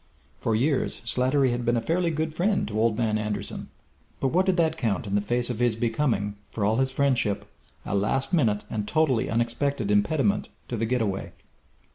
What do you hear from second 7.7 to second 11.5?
a last minute and totally unexpected impediment to the get away?